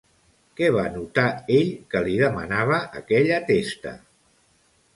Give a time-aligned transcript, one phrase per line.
[0.59, 1.25] Què va notar
[1.59, 3.95] ell que li demanava aquella testa?